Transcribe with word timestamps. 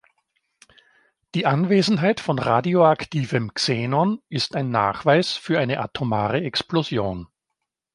Die 1.35 1.45
Anwesenheit 1.45 2.21
von 2.21 2.39
radioaktivem 2.39 3.53
Xenon 3.53 4.19
ist 4.29 4.55
ein 4.55 4.71
Nachweis 4.71 5.33
für 5.33 5.59
eine 5.59 5.79
atomare 5.79 6.41
Explosion. 6.41 7.27